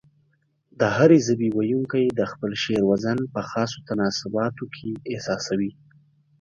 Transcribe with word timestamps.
د 0.79 0.81
هرې 0.95 1.19
ژبې 1.27 1.49
ويونکي 1.57 2.03
د 2.19 2.21
خپل 2.31 2.51
شعر 2.63 2.81
وزن 2.91 3.19
په 3.33 3.41
خاصو 3.49 3.85
تناسباتو 3.89 4.63
کې 4.75 4.89
احساسوي. 5.13 5.71